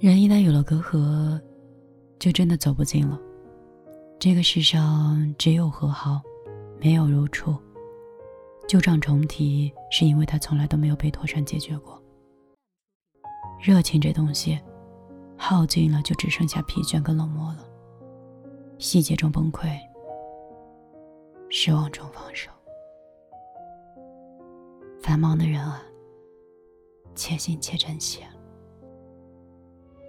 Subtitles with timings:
[0.00, 1.40] 人一旦有了隔阂，
[2.20, 3.18] 就真的走不近了。
[4.16, 6.22] 这个世上只有和好，
[6.80, 7.52] 没有如初。
[8.68, 12.00] 旧账重提，是因为它从来都没有被妥善解决过。
[13.60, 14.56] 热情这东西，
[15.36, 17.68] 耗尽了就只剩下疲倦跟冷漠了。
[18.78, 19.68] 细节中崩溃，
[21.50, 22.52] 失望中放手。
[25.02, 25.82] 繁忙的人啊，
[27.16, 28.20] 且行且珍惜。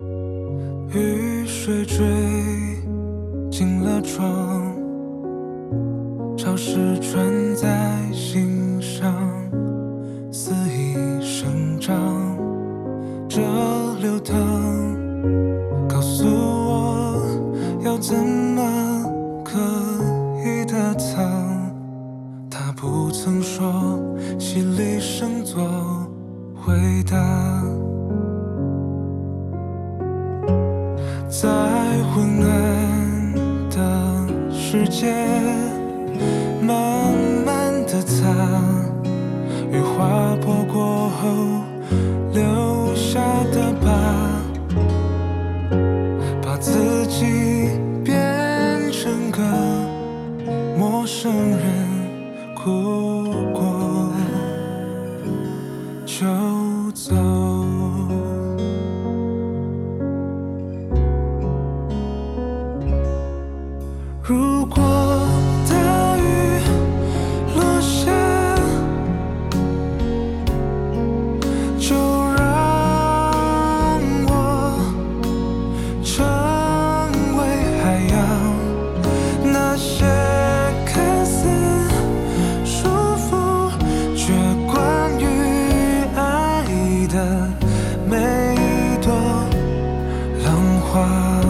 [0.02, 2.06] 雨水坠
[3.52, 4.74] 进了窗，
[6.38, 9.14] 潮湿穿在心上，
[10.32, 11.98] 肆意生长。
[13.28, 13.42] 这
[14.00, 14.36] 流淌，
[15.88, 17.22] 告诉我
[17.84, 19.04] 要怎么
[19.44, 19.60] 刻
[20.46, 21.20] 意的藏。
[22.50, 24.00] 他不曾说
[24.40, 25.62] 犀利声作
[26.56, 26.74] 回
[27.04, 27.49] 答。
[34.72, 35.12] 世界，
[36.62, 37.12] 慢
[37.44, 38.28] 慢的擦，
[39.72, 41.28] 雨划破过后
[42.32, 43.20] 留下
[43.52, 43.90] 的疤，
[46.44, 49.42] 把自己变成个
[50.78, 51.66] 陌生人，
[52.54, 54.14] 哭过
[56.06, 56.28] 就
[56.94, 57.39] 走。
[90.92, 91.49] 花。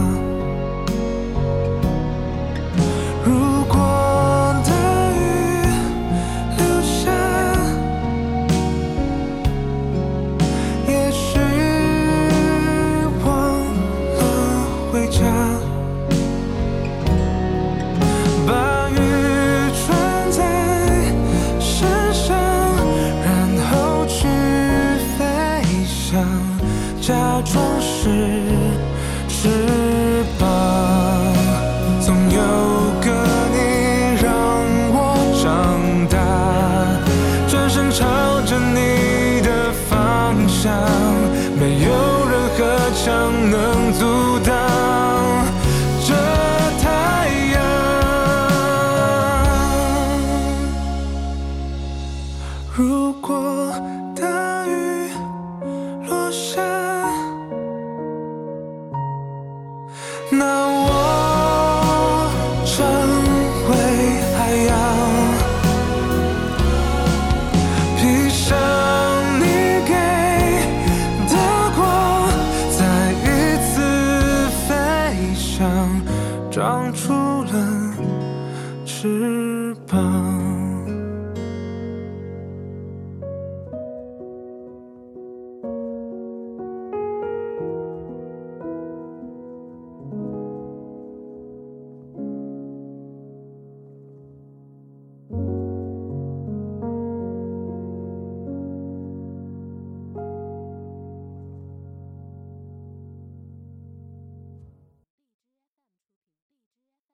[43.51, 44.53] 能阻挡
[46.05, 46.13] 这
[46.81, 46.85] 太
[47.53, 47.57] 阳。
[52.75, 53.73] 如果
[54.15, 55.09] 大雨
[56.07, 56.61] 落下
[60.31, 60.88] 那我
[79.01, 80.28] 翅膀。